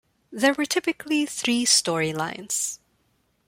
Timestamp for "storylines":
1.63-2.79